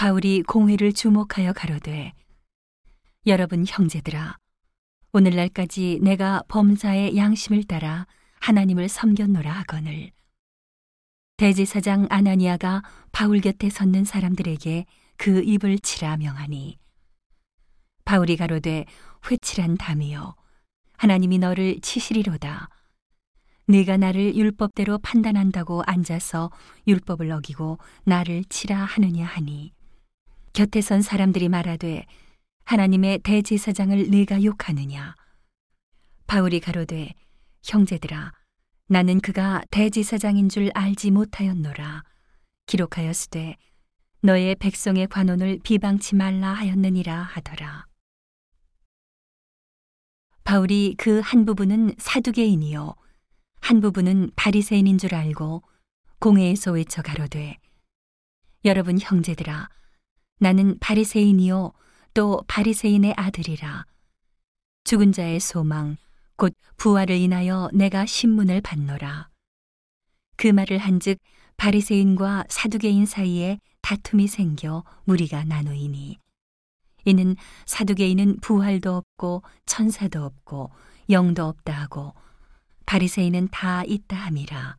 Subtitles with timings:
[0.00, 2.14] 바울이 공회를 주목하여 가로되
[3.26, 4.38] 여러분 형제들아
[5.12, 8.06] 오늘날까지 내가 범사의 양심을 따라
[8.40, 10.10] 하나님을 섬겼노라 하거늘.
[11.36, 12.82] 대제사장 아나니아가
[13.12, 14.86] 바울 곁에 섰는 사람들에게
[15.18, 16.78] 그 입을 치라 명하니.
[18.06, 18.86] 바울이 가로되
[19.30, 20.34] 회칠한 담이여
[20.96, 22.70] 하나님이 너를 치시리로다.
[23.66, 26.50] 네가 나를 율법대로 판단한다고 앉아서
[26.88, 29.74] 율법을 어기고 나를 치라 하느냐 하니
[30.52, 32.06] 곁에 선 사람들이 말하되
[32.64, 35.14] 하나님의 대제사장을 네가 욕하느냐?
[36.26, 37.14] 바울이 가로되
[37.64, 38.32] 형제들아
[38.88, 42.02] 나는 그가 대제사장인 줄 알지 못하였노라.
[42.66, 43.56] 기록하였으되
[44.22, 47.86] 너의 백성의 관원을 비방치 말라 하였느니라 하더라.
[50.44, 52.96] 바울이 그 한 부분은 사두개인이요.
[53.60, 55.62] 한 부분은 바리새인인 줄 알고
[56.18, 57.56] 공회에서 외쳐 가로되
[58.64, 59.68] 여러분 형제들아
[60.40, 61.72] 나는 바리새인이요
[62.14, 63.84] 또 바리새인의 아들이라.
[64.84, 65.98] 죽은 자의 소망
[66.36, 69.28] 곧 부활을 인하여 내가 신문을 받노라.
[70.36, 71.18] 그 말을 한즉
[71.58, 76.18] 바리새인과 사두개인 사이에 다툼이 생겨 무리가 나누이니.
[77.04, 77.36] 이는
[77.66, 80.70] 사두개인은 부활도 없고 천사도 없고
[81.10, 82.14] 영도 없다 하고
[82.86, 84.78] 바리새인은 다 있다 함이라.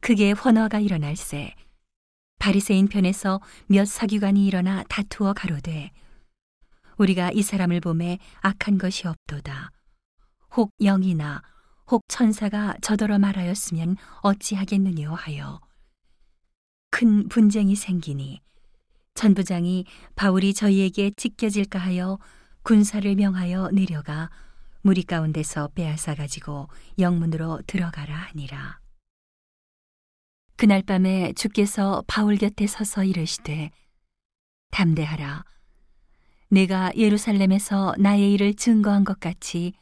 [0.00, 1.54] 크게 헌화가 일어날세
[2.38, 5.90] 바리새인 편에서 몇 사기관이 일어나 다투어 가로되
[6.98, 9.70] 우리가 이 사람을 보매 악한 것이 없도다
[10.56, 11.42] 혹 영이나
[11.88, 15.60] 혹 천사가 저더러 말하였으면 어찌하겠느냐 하여
[16.90, 18.40] 큰 분쟁이 생기니
[19.14, 22.18] 천부장이 바울이 저희에게 찢겨질까 하여
[22.62, 24.30] 군사를 명하여 내려가
[24.82, 28.78] 무리 가운데서 빼앗아 가지고 영문으로 들어가라 하니라.
[30.56, 33.70] 그날 밤에 주께서 바울 곁에 서서 이르시되
[34.70, 35.44] 담대하라.
[36.48, 39.74] 내가 예루살렘에서 나의 일을 증거한 것 같이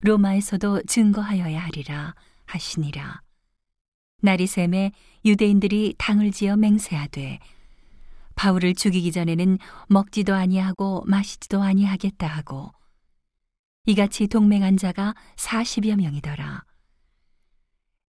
[0.00, 2.14] 로마에서도 증거하여야 하리라
[2.44, 3.22] 하시니라.
[4.20, 4.92] 날이 샘에
[5.24, 7.38] 유대인들이 당을 지어 맹세하되
[8.34, 9.58] 바울을 죽이기 전에는
[9.88, 12.70] 먹지도 아니하고 마시지도 아니하겠다 하고
[13.86, 16.64] 이같이 동맹한 자가 40여 명이더라.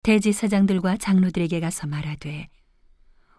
[0.02, 2.48] 대제사장들과 장로들에게 가서 말하되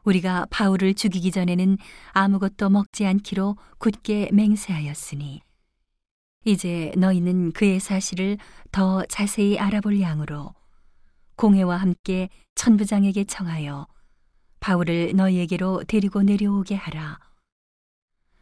[0.04, 1.78] 우리가 바울을 죽이기 전에는
[2.12, 5.42] 아무것도 먹지 않기로 굳게 맹세하였으니
[6.46, 8.38] 이제 너희는 그의 사실을
[8.72, 10.54] 더 자세히 알아볼 양으로
[11.36, 13.88] 공회와 함께 천부장에게 청하여
[14.60, 17.20] 바울을 너희에게로 데리고 내려오게 하라.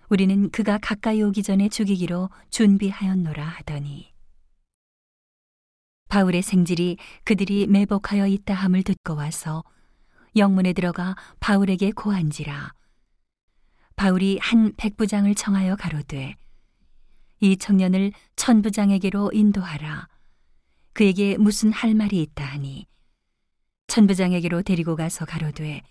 [0.10, 4.11] 우리는 그가 가까이 오기 전에 죽이기로 준비하였노라 하더니
[6.12, 9.64] 바울의 생질이 그들이 매복하여 있다 함을 듣고 와서
[10.36, 12.74] 영문에 들어가 바울에게 고한지라.
[13.96, 16.36] 바울이 한 백부장을 청하여 가로되
[17.40, 20.10] 이 청년을 천부장에게로 인도하라.
[20.92, 22.88] 그에게 무슨 할 말이 있다 하니?
[23.88, 25.82] 천부장에게로 데리고 가서 가로되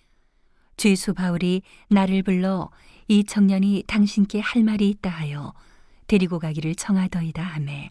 [0.77, 2.71] 죄수 바울이 나를 불러
[3.09, 5.55] 이 청년이 당신께 할 말이 있다 하여
[6.07, 7.91] 데리고 가기를 청하더이다 하매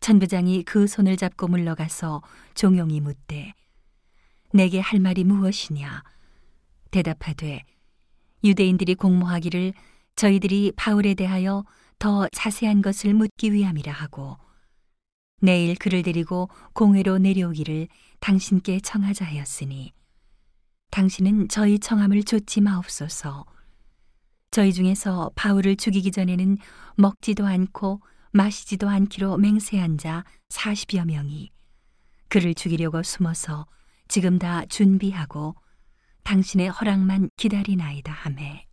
[0.00, 2.22] 천부장이 그 손을 잡고 물러가서
[2.54, 3.52] 종용이 묻되
[4.52, 6.02] 내게 할 말이 무엇이냐
[6.90, 7.62] 대답하되
[8.42, 9.74] 유대인들이 공모하기를
[10.16, 11.64] 저희들이 바울에 대하여
[11.98, 14.38] 더 자세한 것을 묻기 위함이라 하고
[15.40, 17.88] 내일 그를 데리고 공회로 내려오기를
[18.20, 19.92] 당신께 청하자 하였으니
[20.90, 23.46] 당신은 저희 청함을 좋지 마옵소서.
[24.50, 26.58] 저희 중에서 바울을 죽이기 전에는
[26.96, 28.00] 먹지도 않고
[28.32, 31.50] 마시지도 않기로 맹세한 자 40여 명이
[32.28, 33.66] 그를 죽이려고 숨어서
[34.08, 35.56] 지금 다 준비하고
[36.22, 38.66] 당신의 허락만 기다리나이다 하매.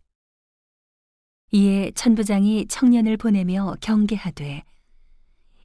[1.50, 4.62] 이에 천부장이 청년을 보내며 경계하되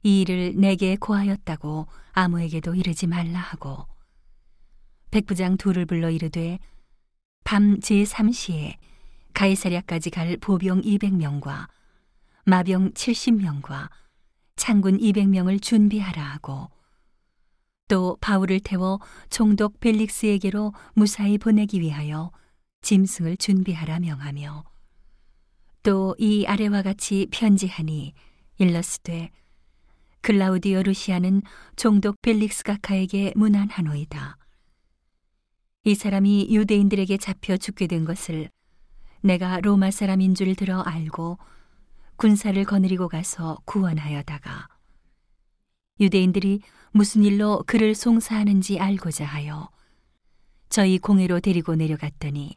[0.02, 3.86] 이 일을 내게 고하였다고 아무에게도 이르지 말라 하고
[5.10, 6.58] 백부장 둘을 불러 이르되
[7.44, 8.76] 밤 제3시에
[9.34, 11.68] 가이사랴까지 갈 보병 200명과
[12.44, 13.90] 마병 70명과
[14.56, 16.70] 창군 200명을 준비하라 하고
[17.88, 19.00] 또 바울을 태워
[19.30, 22.30] 총독 벨릭스에게로 무사히 보내기 위하여
[22.82, 24.64] 짐승을 준비하라 명하며
[25.82, 28.14] 또 이 아래와 같이 편지하니
[28.58, 29.30] 일러스되
[30.22, 31.42] 글라우디오 루시아는
[31.76, 34.38] 총독 벨릭스 가카에게 문안하노이다.
[35.84, 38.48] 이 사람이 유대인들에게 잡혀 죽게 된 것을
[39.20, 41.36] 내가 로마 사람인 줄 들어 알고
[42.16, 44.68] 군사를 거느리고 가서 구원하여다가
[46.00, 46.60] 유대인들이
[46.92, 49.68] 무슨 일로 그를 송사하는지 알고자 하여
[50.68, 52.54] 저희 공회로 데리고 내려갔더니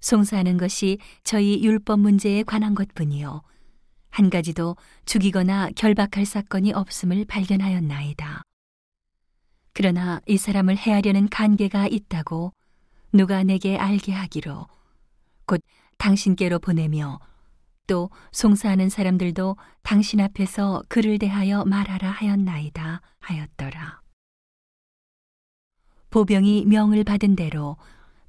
[0.00, 3.42] 송사하는 것이 저희 율법 문제에 관한 것뿐이요
[4.10, 4.76] 한 가지도
[5.06, 8.42] 죽이거나 결박할 사건이 없음을 발견하였나이다.
[9.72, 12.52] 그러나 이 사람을 해하려는 관계가 있다고
[13.12, 14.66] 누가 내게 알게 하기로
[15.46, 15.60] 곧
[15.98, 17.20] 당신께로 보내며
[17.88, 24.00] 또 송사하는 사람들도 당신 앞에서 그를 대하여 말하라 하였나이다 하였더라.
[26.10, 27.76] 보병이 명을 받은 대로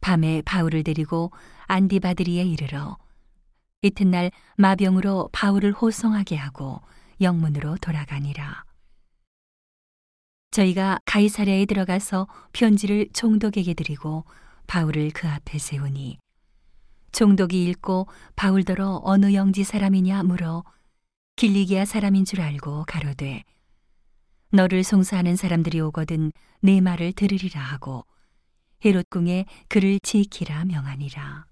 [0.02, 1.32] 밤에 바울을 데리고
[1.68, 2.98] 안디바드리에 이르러
[3.82, 6.82] 이튿날 마병으로 바울을 호송하게 하고
[7.22, 8.64] 영문으로 돌아가니라.
[10.52, 14.26] 저희가 가이사랴에 들어가서 편지를 총독에게 드리고
[14.68, 16.18] 바울을 그 앞에 세우니
[17.12, 20.64] 총독이 읽고 바울더러 어느 영지 사람이냐 물어
[21.36, 23.44] 길리기아 사람인 줄 알고 가로되
[24.52, 28.06] 너를 송사하는 사람들이 오거든 내 말을 들으리라 하고
[28.84, 31.49] 헤롯 궁에 그를 지키라 명하니라.